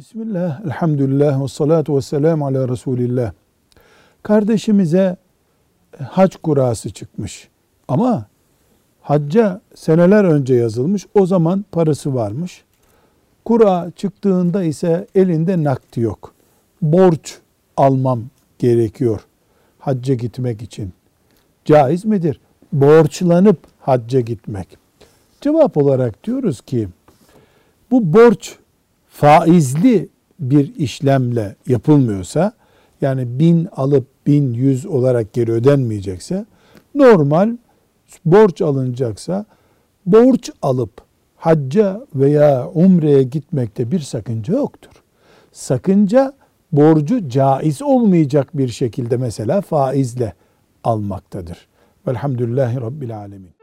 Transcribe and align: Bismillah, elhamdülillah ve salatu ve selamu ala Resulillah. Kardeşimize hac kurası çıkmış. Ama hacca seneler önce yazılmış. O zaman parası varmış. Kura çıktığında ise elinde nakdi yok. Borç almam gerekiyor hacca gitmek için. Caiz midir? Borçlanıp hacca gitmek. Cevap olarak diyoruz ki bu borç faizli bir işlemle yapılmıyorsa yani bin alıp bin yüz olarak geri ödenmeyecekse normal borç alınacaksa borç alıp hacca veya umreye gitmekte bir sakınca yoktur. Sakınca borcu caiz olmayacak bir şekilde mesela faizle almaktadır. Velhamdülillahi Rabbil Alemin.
Bismillah, 0.00 0.60
elhamdülillah 0.64 1.42
ve 1.42 1.48
salatu 1.48 1.96
ve 1.96 2.02
selamu 2.02 2.46
ala 2.46 2.68
Resulillah. 2.68 3.32
Kardeşimize 4.22 5.16
hac 5.98 6.36
kurası 6.42 6.90
çıkmış. 6.90 7.48
Ama 7.88 8.26
hacca 9.00 9.60
seneler 9.74 10.24
önce 10.24 10.54
yazılmış. 10.54 11.06
O 11.14 11.26
zaman 11.26 11.64
parası 11.72 12.14
varmış. 12.14 12.64
Kura 13.44 13.92
çıktığında 13.96 14.62
ise 14.62 15.06
elinde 15.14 15.64
nakdi 15.64 16.00
yok. 16.00 16.34
Borç 16.82 17.38
almam 17.76 18.22
gerekiyor 18.58 19.20
hacca 19.78 20.14
gitmek 20.14 20.62
için. 20.62 20.92
Caiz 21.64 22.04
midir? 22.04 22.40
Borçlanıp 22.72 23.58
hacca 23.80 24.20
gitmek. 24.20 24.78
Cevap 25.40 25.76
olarak 25.76 26.24
diyoruz 26.24 26.60
ki 26.60 26.88
bu 27.90 28.12
borç 28.12 28.59
faizli 29.20 30.08
bir 30.38 30.74
işlemle 30.74 31.56
yapılmıyorsa 31.66 32.52
yani 33.00 33.38
bin 33.38 33.68
alıp 33.76 34.06
bin 34.26 34.54
yüz 34.54 34.86
olarak 34.86 35.32
geri 35.32 35.52
ödenmeyecekse 35.52 36.46
normal 36.94 37.56
borç 38.24 38.62
alınacaksa 38.62 39.44
borç 40.06 40.50
alıp 40.62 40.90
hacca 41.36 42.06
veya 42.14 42.68
umreye 42.68 43.22
gitmekte 43.22 43.90
bir 43.90 44.00
sakınca 44.00 44.54
yoktur. 44.54 45.02
Sakınca 45.52 46.32
borcu 46.72 47.28
caiz 47.28 47.82
olmayacak 47.82 48.48
bir 48.54 48.68
şekilde 48.68 49.16
mesela 49.16 49.60
faizle 49.60 50.34
almaktadır. 50.84 51.68
Velhamdülillahi 52.06 52.80
Rabbil 52.80 53.18
Alemin. 53.18 53.59